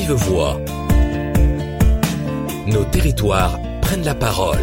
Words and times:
vive 0.00 0.12
voix. 0.12 0.60
Nos 2.68 2.84
territoires 2.84 3.58
prennent 3.80 4.04
la 4.04 4.14
parole. 4.14 4.62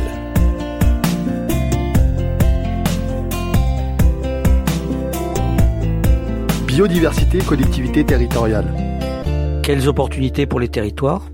Biodiversité, 6.66 7.40
collectivité 7.40 8.06
territoriale. 8.06 9.61
Quelles 9.61 9.89
opportunités 9.89 10.45
pour 10.45 10.61
les 10.61 10.70
territoires? 10.70 11.29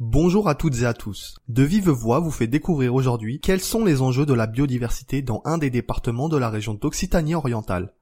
Bonjour 0.00 0.48
à 0.48 0.56
toutes 0.56 0.82
et 0.82 0.86
à 0.86 0.94
tous. 0.94 1.38
De 1.46 1.62
vive 1.62 1.90
voix 1.90 2.18
vous 2.18 2.32
fait 2.32 2.48
découvrir 2.48 2.96
aujourd'hui 2.96 3.38
quels 3.38 3.60
sont 3.60 3.84
les 3.84 4.02
enjeux 4.02 4.26
de 4.26 4.34
la 4.34 4.48
biodiversité 4.48 5.22
dans 5.22 5.40
un 5.44 5.56
des 5.56 5.70
départements 5.70 6.28
de 6.28 6.36
la 6.36 6.50
région 6.50 6.74
d'Occitanie 6.74 7.36
orientale. 7.36 7.94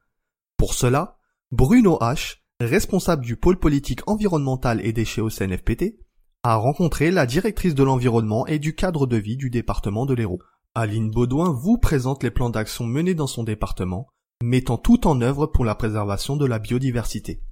Pour 0.56 0.72
cela, 0.72 1.18
Bruno 1.52 1.98
H., 2.00 2.45
responsable 2.60 3.24
du 3.24 3.36
pôle 3.36 3.58
politique 3.58 4.00
environnemental 4.06 4.84
et 4.84 4.92
déchets 4.92 5.20
au 5.20 5.28
CNFPT, 5.28 5.98
a 6.42 6.56
rencontré 6.56 7.10
la 7.10 7.26
directrice 7.26 7.74
de 7.74 7.82
l'environnement 7.82 8.46
et 8.46 8.58
du 8.58 8.74
cadre 8.74 9.06
de 9.06 9.16
vie 9.16 9.36
du 9.36 9.50
département 9.50 10.06
de 10.06 10.14
l'Hérault. 10.14 10.40
Aline 10.74 11.10
Baudouin 11.10 11.50
vous 11.50 11.78
présente 11.78 12.22
les 12.22 12.30
plans 12.30 12.50
d'action 12.50 12.86
menés 12.86 13.14
dans 13.14 13.26
son 13.26 13.44
département, 13.44 14.08
mettant 14.42 14.78
tout 14.78 15.06
en 15.06 15.20
œuvre 15.20 15.46
pour 15.46 15.64
la 15.64 15.74
préservation 15.74 16.36
de 16.36 16.46
la 16.46 16.58
biodiversité. 16.58 17.42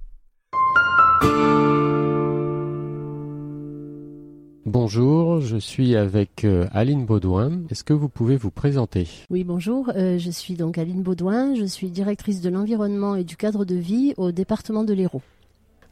Bonjour, 4.77 5.39
je 5.39 5.55
suis 5.55 5.95
avec 5.95 6.43
euh, 6.43 6.67
Aline 6.73 7.05
Baudouin. 7.05 7.61
Est-ce 7.69 7.85
que 7.85 7.93
vous 7.93 8.09
pouvez 8.09 8.35
vous 8.35 8.51
présenter? 8.51 9.07
Oui, 9.29 9.45
bonjour. 9.45 9.89
Euh, 9.95 10.17
je 10.17 10.29
suis 10.29 10.55
donc 10.55 10.77
Aline 10.77 11.01
Baudouin. 11.01 11.55
Je 11.55 11.63
suis 11.63 11.89
directrice 11.89 12.41
de 12.41 12.49
l'environnement 12.49 13.15
et 13.15 13.23
du 13.23 13.37
cadre 13.37 13.63
de 13.63 13.75
vie 13.75 14.13
au 14.17 14.33
département 14.33 14.83
de 14.83 14.91
l'Hérault. 14.93 15.21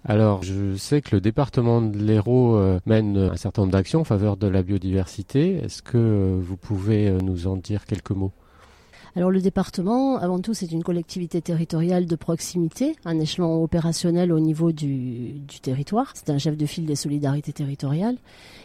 Alors, 0.03 0.43
je 0.43 0.75
sais 0.75 0.99
que 0.99 1.15
le 1.15 1.21
département 1.21 1.81
de 1.81 1.97
l'Hérault 1.97 2.57
euh, 2.57 2.81
mène 2.85 3.15
un 3.15 3.37
certain 3.37 3.61
nombre 3.61 3.71
d'actions 3.71 4.01
en 4.01 4.03
faveur 4.03 4.35
de 4.35 4.47
la 4.47 4.63
biodiversité. 4.63 5.61
Est-ce 5.63 5.81
que 5.81 6.37
vous 6.41 6.57
pouvez 6.57 7.09
nous 7.09 7.47
en 7.47 7.55
dire 7.55 7.85
quelques 7.85 8.11
mots? 8.11 8.33
Alors 9.15 9.29
le 9.29 9.41
département, 9.41 10.17
avant 10.17 10.39
tout, 10.39 10.55
c'est 10.55 10.71
une 10.71 10.81
collectivité 10.81 11.39
territoriale 11.39 12.07
de 12.07 12.15
proximité, 12.15 12.95
un 13.05 13.19
échelon 13.19 13.63
opérationnel 13.63 14.31
au 14.31 14.39
niveau 14.39 14.71
du, 14.71 15.35
territoire. 15.61 16.11
C'est 16.15 16.31
un 16.31 16.39
chef 16.39 16.57
de 16.57 16.65
file 16.65 16.87
des 16.87 16.95
solidarités 16.95 17.53
territoriales. 17.53 18.17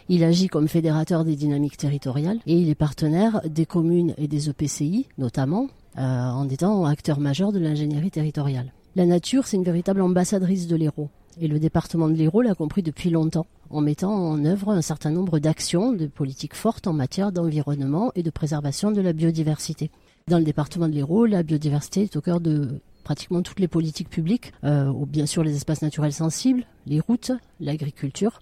Il 0.07 0.23
agit 0.23 0.47
comme 0.47 0.67
fédérateur 0.67 1.23
des 1.23 1.35
dynamiques 1.35 1.77
territoriales 1.77 2.39
et 2.47 2.55
il 2.55 2.67
est 2.67 2.75
partenaire 2.75 3.41
des 3.45 3.67
communes 3.67 4.15
et 4.17 4.27
des 4.27 4.49
EPCI, 4.49 5.07
notamment, 5.19 5.67
euh, 5.97 6.01
en 6.01 6.49
étant 6.49 6.83
acteur 6.85 7.19
majeur 7.19 7.51
de 7.51 7.59
l'ingénierie 7.59 8.11
territoriale. 8.11 8.73
La 8.95 9.05
nature, 9.05 9.45
c'est 9.45 9.57
une 9.57 9.63
véritable 9.63 10.01
ambassadrice 10.01 10.65
de 10.65 10.75
l'Hérault. 10.75 11.09
Et 11.39 11.47
le 11.47 11.59
département 11.59 12.09
de 12.09 12.15
l'Hérault 12.15 12.41
l'a 12.41 12.55
compris 12.55 12.81
depuis 12.81 13.11
longtemps, 13.11 13.45
en 13.69 13.81
mettant 13.81 14.13
en 14.13 14.43
œuvre 14.45 14.71
un 14.71 14.81
certain 14.81 15.11
nombre 15.11 15.37
d'actions, 15.37 15.93
de 15.93 16.07
politiques 16.07 16.55
fortes 16.55 16.87
en 16.87 16.93
matière 16.93 17.31
d'environnement 17.31 18.11
et 18.15 18.23
de 18.23 18.31
préservation 18.31 18.91
de 18.91 18.99
la 18.99 19.13
biodiversité. 19.13 19.91
Dans 20.29 20.37
le 20.37 20.43
département 20.43 20.87
de 20.87 20.93
l'Hérault, 20.93 21.25
la 21.25 21.41
biodiversité 21.41 22.03
est 22.03 22.15
au 22.15 22.21
cœur 22.21 22.39
de 22.39 22.81
pratiquement 23.03 23.41
toutes 23.41 23.59
les 23.59 23.67
politiques 23.67 24.09
publiques, 24.09 24.53
euh, 24.63 24.93
bien 25.07 25.25
sûr 25.25 25.43
les 25.43 25.55
espaces 25.55 25.81
naturels 25.81 26.13
sensibles, 26.13 26.65
les 26.85 26.99
routes, 26.99 27.31
l'agriculture, 27.59 28.39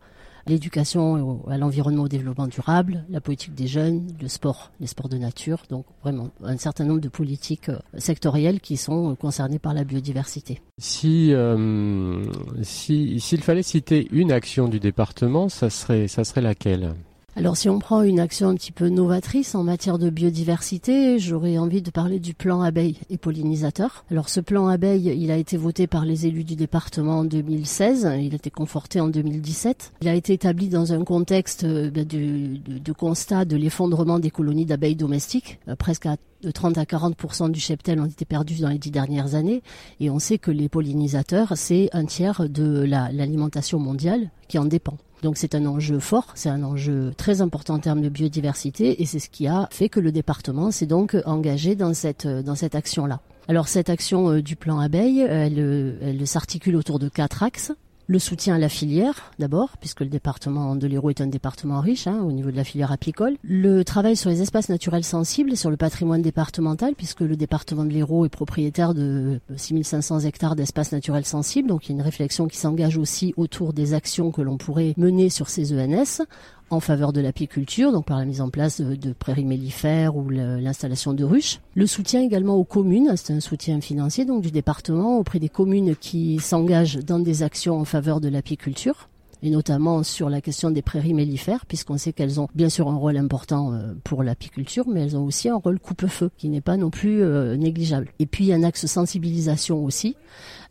l'éducation 0.47 1.47
à 1.47 1.57
l'environnement 1.57 2.03
au 2.03 2.07
développement 2.09 2.47
durable, 2.47 3.05
la 3.09 3.21
politique 3.21 3.55
des 3.55 3.67
jeunes, 3.67 4.05
le 4.21 4.27
sport, 4.27 4.71
les 4.81 4.87
sports 4.87 5.07
de 5.07 5.17
nature, 5.17 5.63
donc 5.69 5.85
vraiment 6.03 6.31
un 6.43 6.57
certain 6.57 6.83
nombre 6.83 6.99
de 6.99 7.07
politiques 7.07 7.69
euh, 7.69 7.79
sectorielles 7.97 8.59
qui 8.59 8.75
sont 8.75 9.15
concernées 9.15 9.59
par 9.59 9.73
la 9.73 9.85
biodiversité. 9.85 10.59
Si 10.79 11.31
euh, 11.31 12.21
s'il 12.63 13.41
fallait 13.41 13.63
citer 13.63 14.09
une 14.11 14.33
action 14.33 14.67
du 14.67 14.81
département, 14.81 15.47
ça 15.47 15.69
serait 15.69 16.09
ça 16.09 16.25
serait 16.25 16.41
laquelle? 16.41 16.95
Alors 17.37 17.55
si 17.55 17.69
on 17.69 17.77
prend 17.77 18.01
une 18.01 18.19
action 18.19 18.49
un 18.49 18.55
petit 18.55 18.71
peu 18.71 18.89
novatrice 18.89 19.53
en 19.53 19.61
matière 19.61 19.99
de 19.99 20.09
biodiversité, 20.09 21.19
j'aurais 21.19 21.59
envie 21.59 21.83
de 21.83 21.91
parler 21.91 22.17
du 22.17 22.33
plan 22.33 22.61
abeille 22.61 22.97
et 23.11 23.19
pollinisateur. 23.19 24.05
Alors 24.09 24.27
ce 24.27 24.39
plan 24.39 24.67
abeille, 24.67 25.15
il 25.15 25.29
a 25.29 25.37
été 25.37 25.55
voté 25.55 25.85
par 25.85 26.03
les 26.03 26.25
élus 26.25 26.43
du 26.43 26.55
département 26.55 27.19
en 27.19 27.25
2016, 27.25 28.09
il 28.19 28.33
a 28.33 28.35
été 28.35 28.49
conforté 28.49 28.99
en 28.99 29.07
2017. 29.07 29.93
Il 30.01 30.07
a 30.07 30.15
été 30.15 30.33
établi 30.33 30.67
dans 30.67 30.93
un 30.93 31.03
contexte 31.03 31.63
euh, 31.63 31.91
ben, 31.91 32.07
de, 32.07 32.91
constat 32.91 33.45
de 33.45 33.55
l'effondrement 33.55 34.17
des 34.17 34.31
colonies 34.31 34.65
d'abeilles 34.65 34.95
domestiques, 34.95 35.59
euh, 35.67 35.75
presque 35.75 36.07
de 36.41 36.49
30 36.49 36.79
à 36.79 36.85
40% 36.85 37.51
du 37.51 37.59
cheptel 37.59 37.99
ont 37.99 38.05
été 38.05 38.25
perdus 38.25 38.61
dans 38.61 38.69
les 38.69 38.79
dix 38.79 38.91
dernières 38.91 39.35
années. 39.35 39.61
Et 39.99 40.09
on 40.09 40.17
sait 40.17 40.39
que 40.39 40.49
les 40.49 40.69
pollinisateurs, 40.69 41.53
c'est 41.55 41.89
un 41.93 42.05
tiers 42.05 42.49
de 42.49 42.83
l'alimentation 42.83 43.77
mondiale 43.77 44.31
qui 44.47 44.57
en 44.57 44.65
dépend. 44.65 44.97
Donc 45.23 45.37
c'est 45.37 45.55
un 45.55 45.65
enjeu 45.65 45.99
fort, 45.99 46.27
c'est 46.35 46.49
un 46.49 46.63
enjeu 46.63 47.13
très 47.17 47.41
important 47.41 47.75
en 47.75 47.79
termes 47.79 48.01
de 48.01 48.09
biodiversité 48.09 49.01
et 49.01 49.05
c'est 49.05 49.19
ce 49.19 49.29
qui 49.29 49.47
a 49.47 49.67
fait 49.71 49.89
que 49.89 49.99
le 49.99 50.11
département 50.11 50.71
s'est 50.71 50.85
donc 50.85 51.15
engagé 51.25 51.75
dans 51.75 51.93
cette, 51.93 52.27
dans 52.27 52.55
cette 52.55 52.75
action-là. 52.75 53.19
Alors 53.47 53.67
cette 53.67 53.89
action 53.89 54.29
euh, 54.29 54.41
du 54.41 54.55
plan 54.55 54.79
abeille, 54.79 55.21
elle, 55.21 55.97
elle 56.01 56.27
s'articule 56.27 56.75
autour 56.75 56.99
de 56.99 57.09
quatre 57.09 57.43
axes 57.43 57.71
le 58.07 58.19
soutien 58.19 58.55
à 58.55 58.57
la 58.57 58.69
filière, 58.69 59.31
d'abord, 59.37 59.77
puisque 59.79 59.99
le 59.99 60.07
département 60.07 60.75
de 60.75 60.87
l'Hérault 60.87 61.09
est 61.09 61.21
un 61.21 61.27
département 61.27 61.81
riche 61.81 62.07
hein, 62.07 62.21
au 62.21 62.31
niveau 62.31 62.51
de 62.51 62.55
la 62.55 62.63
filière 62.63 62.91
apicole. 62.91 63.35
Le 63.43 63.83
travail 63.83 64.15
sur 64.15 64.29
les 64.29 64.41
espaces 64.41 64.69
naturels 64.69 65.03
sensibles, 65.03 65.57
sur 65.57 65.69
le 65.69 65.77
patrimoine 65.77 66.21
départemental, 66.21 66.95
puisque 66.95 67.19
le 67.21 67.35
département 67.35 67.83
de 67.83 67.91
l'Hérault 67.91 68.25
est 68.25 68.29
propriétaire 68.29 68.93
de 68.93 69.41
6500 69.55 70.21
hectares 70.21 70.55
d'espaces 70.55 70.93
naturels 70.93 71.25
sensibles. 71.25 71.67
Donc 71.67 71.85
il 71.85 71.89
y 71.89 71.91
a 71.91 71.95
une 71.95 72.01
réflexion 72.01 72.47
qui 72.47 72.57
s'engage 72.57 72.97
aussi 72.97 73.33
autour 73.35 73.73
des 73.73 73.93
actions 73.93 74.31
que 74.31 74.41
l'on 74.41 74.57
pourrait 74.57 74.93
mener 74.95 75.29
sur 75.29 75.49
ces 75.49 75.73
ENS 75.73 76.23
en 76.69 76.79
faveur 76.79 77.13
de 77.13 77.21
l'apiculture, 77.21 77.91
donc 77.91 78.05
par 78.05 78.19
la 78.19 78.25
mise 78.25 78.41
en 78.41 78.49
place 78.49 78.81
de, 78.81 79.13
prairies 79.13 79.45
mellifères 79.45 80.15
ou 80.15 80.29
l'installation 80.29 81.13
de 81.13 81.23
ruches. 81.23 81.59
Le 81.75 81.87
soutien 81.87 82.21
également 82.21 82.55
aux 82.55 82.63
communes, 82.63 83.13
c'est 83.15 83.33
un 83.33 83.39
soutien 83.39 83.79
financier 83.81 84.25
donc 84.25 84.41
du 84.41 84.51
département 84.51 85.17
auprès 85.17 85.39
des 85.39 85.49
communes 85.49 85.95
qui 85.95 86.39
s'engagent 86.39 86.97
dans 86.97 87.19
des 87.19 87.43
actions 87.43 87.79
en 87.79 87.85
faveur 87.85 88.19
de 88.19 88.29
l'apiculture 88.29 89.09
et 89.43 89.49
notamment 89.49 90.03
sur 90.03 90.29
la 90.29 90.41
question 90.41 90.71
des 90.71 90.81
prairies 90.81 91.13
mellifères, 91.13 91.65
puisqu'on 91.65 91.97
sait 91.97 92.13
qu'elles 92.13 92.39
ont 92.39 92.47
bien 92.55 92.69
sûr 92.69 92.87
un 92.89 92.95
rôle 92.95 93.17
important 93.17 93.73
euh, 93.73 93.93
pour 94.03 94.23
l'apiculture, 94.23 94.85
mais 94.87 95.01
elles 95.01 95.17
ont 95.17 95.25
aussi 95.25 95.49
un 95.49 95.55
rôle 95.55 95.79
coupe-feu, 95.79 96.29
qui 96.37 96.49
n'est 96.49 96.61
pas 96.61 96.77
non 96.77 96.89
plus 96.89 97.21
euh, 97.21 97.55
négligeable. 97.55 98.09
Et 98.19 98.25
puis 98.25 98.51
un 98.53 98.63
axe 98.63 98.85
sensibilisation 98.85 99.83
aussi, 99.83 100.15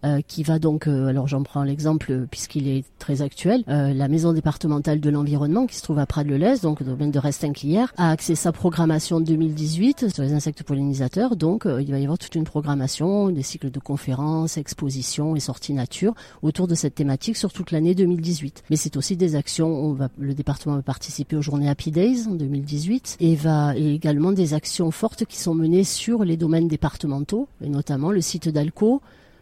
euh, 0.05 0.21
qui 0.27 0.43
va 0.43 0.59
donc, 0.59 0.87
alors 0.87 1.27
j'en 1.27 1.43
prends 1.43 1.63
l'exemple 1.63 2.27
puisqu'il 2.31 2.69
est 2.69 2.85
très 2.99 3.23
actuel, 3.23 3.65
la 3.67 4.09
maison 4.09 4.33
départementale 4.33 5.01
de 5.01 5.11
l'environnement 5.11 5.67
qui 5.67 5.77
se 5.77 5.83
trouve 5.83 5.99
à 5.99 6.07
Prades-le-Lez, 6.07 6.61
donc 6.63 6.83
domaine 6.83 7.11
de 7.11 7.19
Restinquillère, 7.19 7.93
a 7.97 8.11
axé 8.11 8.35
sa 8.35 8.53
programmation 8.53 9.21
2018 9.21 10.13
sur 10.13 10.23
les 10.23 10.33
insectes 10.33 10.63
pollinisateurs. 10.63 11.37
Donc 11.37 11.67
il 11.67 11.91
va 11.91 11.99
y 11.99 12.03
avoir 12.03 12.19
toute 12.19 12.35
une 12.35 12.45
programmation, 12.45 13.31
des 13.31 13.43
cycles 13.43 13.71
de 13.71 13.79
conférences, 13.79 14.57
expositions 14.57 15.35
et 15.35 15.41
sorties 15.41 15.73
nature 15.73 16.15
autour 16.43 16.67
de 16.67 16.75
cette 16.75 16.95
thématique 16.95 17.37
sur 17.37 17.53
toute 17.53 17.71
l'année 17.71 17.95
2018. 17.95 18.56
Mais 18.71 18.77
c'est 18.77 18.97
aussi 18.97 19.17
des 19.17 19.37
actions, 19.37 19.69
on 19.69 19.93
va, 19.93 20.09
le 20.19 20.35
département 20.35 20.77
va 20.77 20.83
participer 20.83 21.37
aux 21.37 21.43
journées 21.43 21.69
Happy 21.69 21.91
Days 21.91 22.27
en 22.29 22.35
2018 22.35 23.17
et 23.21 23.35
va 23.37 23.77
également 23.77 24.33
des 24.33 24.55
actions 24.55 24.91
fortes 24.91 25.25
qui 25.25 25.39
sont 25.39 25.55
menées 25.55 25.85
sur 25.85 26.25
les 26.25 26.37
domaines 26.37 26.69
départementaux 26.69 27.49
et 27.63 27.69
notamment 27.69 28.11
le 28.11 28.21
site 28.21 28.49
d'Alco, 28.49 29.01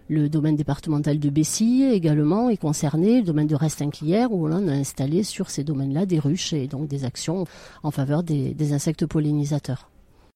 le 0.09 0.29
domaine 0.29 0.57
départemental 0.57 1.19
de 1.19 1.31
Bessy 1.31 1.85
également 1.91 2.51
est 2.51 2.59
concerné, 2.59 3.21
le 3.21 3.27
domaine 3.27 3.47
de 3.47 3.55
Restinquilière 3.55 4.33
où 4.33 4.47
on 4.47 4.69
a 4.69 4.73
installé 4.73 5.23
sur 5.23 5.49
ces 5.49 5.65
domaines-là 5.65 6.05
des 6.05 6.19
ruches 6.19 6.53
et 6.53 6.67
donc 6.67 6.89
des 6.89 7.05
actions 7.05 7.47
en 7.83 7.91
faveur 7.91 8.23
des 8.23 8.73
insectes 8.73 9.07
pollinisateurs. 9.07 9.89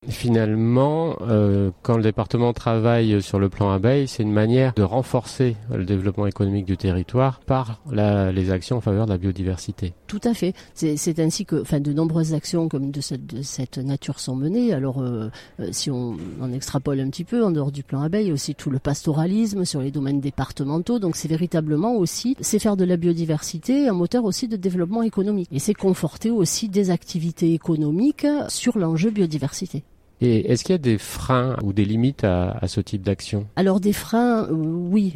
Finalement, 0.06 1.16
euh, 1.22 1.70
quand 1.82 1.97
le 1.97 2.03
département 2.03 2.53
travaille 2.53 3.20
sur 3.20 3.38
le 3.38 3.48
plan 3.48 3.70
abeille, 3.70 4.09
c'est 4.09 4.22
une 4.22 4.32
manière 4.32 4.72
de 4.75 4.82
renforcer 4.82 5.56
le 5.70 5.84
développement 5.84 6.26
économique 6.26 6.64
du 6.64 6.76
territoire 6.76 7.41
par 7.41 7.83
les 7.92 8.50
actions 8.50 8.78
en 8.78 8.80
faveur 8.80 9.06
de 9.06 9.10
la 9.10 9.18
biodiversité. 9.18 9.92
Tout 10.06 10.21
à 10.24 10.34
fait. 10.34 10.54
C'est 10.74 11.18
ainsi 11.18 11.45
que, 11.45 11.60
enfin, 11.60 11.80
de 11.80 11.92
nombreuses 11.92 12.33
actions 12.33 12.68
comme 12.68 12.91
de 12.91 13.00
cette, 13.00 13.78
nature 13.78 14.18
sont 14.18 14.34
menées. 14.34 14.72
Alors, 14.72 15.03
euh, 15.03 15.30
euh, 15.60 15.68
si 15.72 15.91
on 15.91 16.16
en 16.41 16.53
extrapole 16.53 17.01
un 17.01 17.10
petit 17.10 17.24
peu 17.24 17.44
en 17.44 17.51
dehors 17.51 17.71
du 17.71 17.83
plan 17.83 18.01
abeille, 18.01 18.33
aussi 18.33 18.54
tout 18.54 18.71
le 18.71 18.78
pastoralisme 18.78 19.65
sur 19.65 19.83
les 19.83 19.91
domaines 19.91 20.21
départementaux. 20.21 20.98
Donc, 20.98 21.16
c'est 21.16 21.28
véritablement 21.28 21.97
aussi, 21.97 22.34
c'est 22.41 22.59
faire 22.59 22.77
de 22.77 22.84
la 22.84 22.97
biodiversité 22.97 23.89
un 23.89 23.92
moteur 23.92 24.24
aussi 24.24 24.48
de 24.48 24.56
développement 24.56 25.03
économique. 25.03 25.48
Et 25.53 25.59
c'est 25.59 25.74
conforter 25.74 26.30
aussi 26.30 26.68
des 26.68 26.91
activités 26.91 27.53
économiques 27.53 28.27
sur 28.48 28.78
l'enjeu 28.78 29.10
biodiversité. 29.10 29.84
Et 30.20 30.50
est-ce 30.50 30.65
qu'il 30.65 30.72
y 30.72 30.74
a 30.74 30.78
des 30.78 30.98
freins 30.98 31.56
ou 31.62 31.72
des 31.72 31.84
limites 31.84 32.24
à, 32.24 32.60
ce 32.66 32.80
type 32.80 33.03
d'action? 33.03 33.47
Alors 33.56 33.80
des 33.80 33.92
freins, 33.92 34.44
euh, 34.44 34.53
oui. 34.53 35.15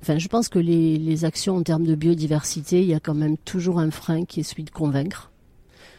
Enfin, 0.00 0.18
je 0.18 0.28
pense 0.28 0.48
que 0.48 0.58
les, 0.58 0.96
les 0.98 1.24
actions 1.24 1.56
en 1.56 1.62
termes 1.62 1.84
de 1.84 1.94
biodiversité, 1.94 2.80
il 2.80 2.86
y 2.86 2.94
a 2.94 3.00
quand 3.00 3.14
même 3.14 3.36
toujours 3.38 3.78
un 3.80 3.90
frein 3.90 4.24
qui 4.24 4.40
est 4.40 4.44
celui 4.44 4.64
de 4.64 4.70
convaincre. 4.70 5.30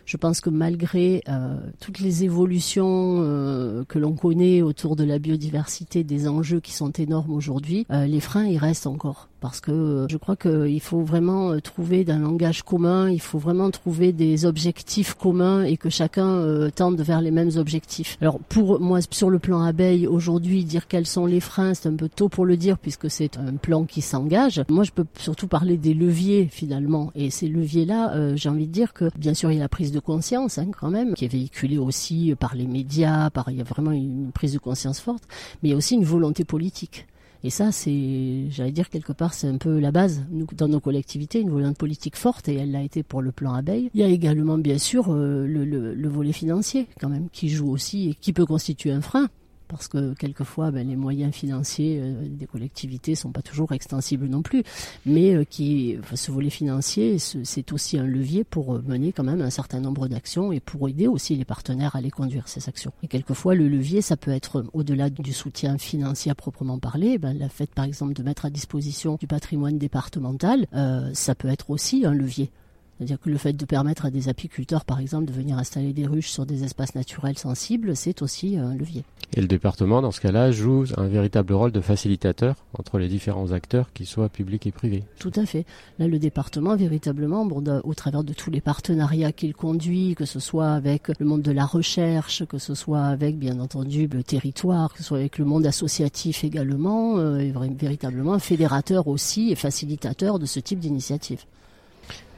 Je 0.06 0.18
pense 0.18 0.42
que 0.42 0.50
malgré 0.50 1.24
euh, 1.28 1.58
toutes 1.80 2.00
les 2.00 2.24
évolutions 2.24 3.18
euh, 3.20 3.84
que 3.88 4.00
l'on 4.00 4.14
connaît 4.14 4.62
autour 4.62 4.96
de 4.96 5.04
la 5.04 5.20
biodiversité, 5.20 6.04
des 6.04 6.28
enjeux 6.28 6.60
qui 6.60 6.74
sont 6.74 6.92
énormes 6.92 7.34
aujourd'hui, 7.34 7.86
les 7.90 8.20
freins, 8.20 8.46
ils 8.46 8.58
restent 8.58 8.88
encore. 8.88 9.30
parce 9.46 9.62
que 9.62 9.72
euh, 9.72 10.08
je 10.10 10.18
crois 10.18 10.36
qu'il 10.36 10.82
faut 10.82 11.02
vraiment 11.02 11.52
euh, 11.52 11.60
trouver 11.60 12.04
d'un 12.04 12.18
langage 12.18 12.64
commun, 12.64 13.12
il 13.12 13.22
faut 13.22 13.38
vraiment 13.38 13.70
trouver 13.70 14.12
des 14.12 14.44
objectifs 14.44 15.14
communs 15.14 15.64
et 15.64 15.78
que 15.78 15.92
chacun 15.92 16.28
euh, 16.28 16.72
tente 16.72 17.00
vers 17.00 17.22
les 17.22 17.30
mêmes 17.30 17.52
objectifs. 17.56 18.18
Alors 18.22 18.40
pour 18.40 18.80
moi, 18.80 19.02
sur 19.12 19.30
le 19.30 19.38
plan 19.38 19.62
abeille, 19.62 20.08
aujourd'hui, 20.08 20.64
dire 20.64 20.88
quels 20.88 21.06
sont 21.06 21.28
les 21.28 21.40
freins, 21.40 21.76
c'est 21.76 21.88
un 21.88 21.96
peu 21.96 22.10
tôt 22.10 22.28
pour 22.28 22.44
le 22.44 22.58
dire 22.58 22.80
puisque 22.80 23.08
c'est 23.12 23.38
un 23.38 23.54
plan 23.54 23.84
qui 23.84 24.02
s'engage. 24.02 24.64
Moi, 24.68 24.84
je 24.84 24.90
peux 24.90 25.06
surtout 25.20 25.48
parler 25.48 25.78
des 25.78 25.94
leviers 25.94 26.48
finalement, 26.52 27.12
et 27.14 27.30
ces 27.30 27.48
leviers-là, 27.48 28.36
j'ai 28.36 28.50
envie 28.50 28.66
de 28.66 28.72
dire 28.72 28.94
que 28.94 29.12
bien 29.16 29.36
sûr, 29.36 29.52
il 29.52 29.56
y 29.56 29.60
a 29.60 29.62
la 29.62 29.70
prise 29.70 29.92
de 29.92 29.95
conscience 30.00 30.58
hein, 30.58 30.68
quand 30.78 30.90
même, 30.90 31.14
qui 31.14 31.26
est 31.26 31.30
véhiculée 31.30 31.78
aussi 31.78 32.34
par 32.40 32.56
les 32.56 32.68
médias, 32.68 33.30
par 33.30 33.50
il 33.50 33.58
y 33.58 33.62
a 33.62 33.64
vraiment 33.64 33.92
une 33.92 34.32
prise 34.32 34.54
de 34.54 34.60
conscience 34.60 35.00
forte, 35.00 35.24
mais 35.62 35.70
il 35.70 35.72
y 35.72 35.76
a 35.76 35.78
aussi 35.78 35.96
une 35.96 36.06
volonté 36.06 36.44
politique. 36.46 37.08
Et 37.44 37.52
ça, 37.52 37.72
c'est, 37.72 38.50
j'allais 38.50 38.72
dire 38.72 38.90
quelque 38.90 39.14
part, 39.14 39.36
c'est 39.36 39.48
un 39.48 39.58
peu 39.58 39.78
la 39.78 39.92
base 39.92 40.24
dans 40.58 40.68
nos 40.68 40.80
collectivités, 40.80 41.40
une 41.40 41.52
volonté 41.52 41.76
politique 41.76 42.16
forte, 42.16 42.50
et 42.50 42.56
elle 42.56 42.72
l'a 42.72 42.82
été 42.82 43.04
pour 43.04 43.22
le 43.22 43.32
plan 43.32 43.54
abeille. 43.54 43.92
Il 43.94 44.00
y 44.00 44.04
a 44.04 44.08
également, 44.08 44.58
bien 44.58 44.80
sûr, 44.80 45.14
euh, 45.14 45.46
le 45.46 46.10
volet 46.10 46.32
financier, 46.32 46.88
quand 47.00 47.10
même, 47.10 47.30
qui 47.32 47.50
joue 47.50 47.70
aussi 47.70 48.10
et 48.10 48.14
qui 48.16 48.34
peut 48.34 48.48
constituer 48.48 48.92
un 48.92 49.02
frein 49.02 49.30
parce 49.68 49.88
que 49.88 50.14
quelquefois 50.14 50.72
ben, 50.72 50.88
les 50.88 50.96
moyens 50.96 51.34
financiers 51.34 52.00
euh, 52.02 52.28
des 52.28 52.46
collectivités 52.46 53.16
sont 53.16 53.32
pas 53.32 53.42
toujours 53.42 53.72
extensibles 53.72 54.28
non 54.28 54.42
plus, 54.42 54.64
mais 55.06 55.36
euh, 55.36 55.44
qui 55.44 55.98
ce 56.14 56.32
volet 56.32 56.50
financier 56.50 57.18
c'est 57.20 57.74
aussi 57.74 57.98
un 57.98 58.06
levier 58.06 58.44
pour 58.44 58.76
euh, 58.76 58.84
mener 58.86 59.12
quand 59.12 59.24
même 59.24 59.42
un 59.42 59.50
certain 59.50 59.80
nombre 59.80 60.08
d'actions 60.08 60.52
et 60.52 60.60
pour 60.60 60.88
aider 60.90 61.08
aussi 61.08 61.36
les 61.36 61.46
partenaires 61.46 61.96
à 61.96 62.02
les 62.02 62.12
conduire 62.12 62.48
ces 62.48 62.68
actions. 62.70 62.94
Et 63.04 63.08
quelquefois 63.08 63.56
le 63.56 63.68
levier 63.68 64.02
ça 64.02 64.18
peut 64.18 64.32
être 64.32 64.66
au-delà 64.74 65.10
du 65.10 65.34
soutien 65.34 65.78
financier 65.78 66.32
à 66.32 66.36
proprement 66.36 66.80
parler, 66.80 67.18
ben, 67.18 67.38
la 67.38 67.50
fait 67.50 67.70
par 67.74 67.86
exemple 67.86 68.14
de 68.14 68.24
mettre 68.24 68.46
à 68.46 68.50
disposition 68.50 69.18
du 69.20 69.28
patrimoine 69.28 69.78
départemental, 69.78 70.68
ça 71.14 71.36
peut 71.36 71.50
être 71.50 71.70
aussi 71.70 72.06
un 72.06 72.14
levier. 72.14 72.52
C'est-à-dire 72.98 73.20
que 73.20 73.30
le 73.30 73.38
fait 73.38 73.54
de 73.54 73.66
permettre 73.66 74.06
à 74.06 74.10
des 74.10 74.30
apiculteurs, 74.30 74.86
par 74.86 75.00
exemple, 75.00 75.26
de 75.26 75.34
venir 75.34 75.58
installer 75.58 75.92
des 75.92 76.08
ruches 76.08 76.30
sur 76.30 76.46
des 76.46 76.64
espaces 76.64 76.96
naturels 76.96 77.38
sensibles, 77.38 77.96
c'est 77.96 78.22
aussi 78.22 78.58
un 78.58 78.74
levier. 78.74 79.04
Et 79.36 79.42
le 79.42 79.48
département, 79.48 80.02
dans 80.02 80.12
ce 80.12 80.22
cas-là, 80.22 80.52
joue 80.52 80.86
un 80.96 81.08
véritable 81.08 81.54
rôle 81.54 81.74
de 81.74 81.82
facilitateur 81.82 82.56
entre 82.78 82.98
les 82.98 83.10
différents 83.10 83.52
acteurs, 83.52 83.92
qu'ils 83.92 84.06
soient 84.06 84.30
publics 84.30 84.66
et 84.66 84.72
privés. 84.72 85.04
Tout 85.20 85.32
à 85.36 85.46
fait. 85.46 85.66
Là, 86.00 86.08
le 86.08 86.20
département, 86.20 86.78
véritablement, 86.78 87.46
bon, 87.46 87.62
au 87.84 87.94
travers 87.94 88.24
de 88.24 88.32
tous 88.32 88.50
les 88.50 88.62
partenariats 88.62 89.34
qu'il 89.34 89.54
conduit, 89.54 90.16
que 90.16 90.26
ce 90.26 90.40
soit 90.40 90.72
avec 90.72 91.10
le 91.20 91.26
monde 91.26 91.42
de 91.42 91.52
la 91.52 91.66
recherche, 91.66 92.46
que 92.46 92.60
ce 92.60 92.76
soit 92.76 93.04
avec, 93.04 93.38
bien 93.38 93.60
entendu, 93.60 94.08
le 94.08 94.24
territoire, 94.24 94.94
que 94.94 95.00
ce 95.00 95.04
soit 95.04 95.18
avec 95.18 95.38
le 95.38 95.44
monde 95.44 95.66
associatif 95.66 96.46
également, 96.46 97.18
euh, 97.18 97.40
est 97.40 97.54
véritablement 97.78 98.36
un 98.36 98.40
fédérateur 98.40 99.08
aussi 99.08 99.52
et 99.52 99.56
facilitateur 99.56 100.40
de 100.40 100.46
ce 100.46 100.62
type 100.62 100.80
d'initiative. 100.80 101.44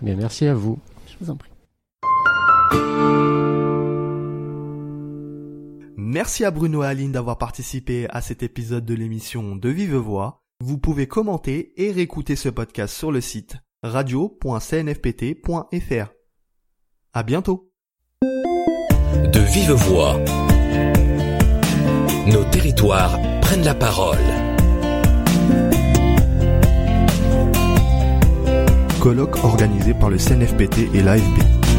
Mais 0.01 0.15
merci 0.15 0.45
à 0.45 0.53
vous. 0.53 0.79
Je 1.07 1.13
vous 1.19 1.31
en 1.31 1.35
prie. 1.35 1.51
Merci 5.97 6.45
à 6.45 6.51
Bruno 6.51 6.83
et 6.83 6.87
Aline 6.87 7.11
d'avoir 7.11 7.37
participé 7.37 8.07
à 8.09 8.21
cet 8.21 8.43
épisode 8.43 8.85
de 8.85 8.93
l'émission 8.93 9.55
de 9.55 9.69
Vive 9.69 9.95
Voix. 9.95 10.43
Vous 10.63 10.77
pouvez 10.77 11.07
commenter 11.07 11.73
et 11.75 11.91
réécouter 11.91 12.35
ce 12.35 12.49
podcast 12.49 12.95
sur 12.95 13.11
le 13.11 13.21
site 13.21 13.57
radio.cnfpt.fr. 13.83 16.13
À 17.13 17.23
bientôt. 17.23 17.71
De 18.21 19.39
Vive 19.39 19.73
Voix. 19.73 20.19
Nos 22.27 22.43
territoires 22.51 23.17
prennent 23.41 23.63
la 23.63 23.75
parole. 23.75 24.46
Colloque 29.07 29.41
organisé 29.45 29.93
par 29.93 30.09
le 30.09 30.17
CNFPT 30.17 30.93
et 30.93 31.01
l'AFB. 31.01 31.76